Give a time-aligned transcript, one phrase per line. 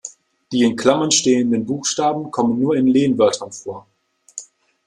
[0.51, 3.85] Die in Klammern stehenden Buchstaben kommen nur in Lehnwörtern vor.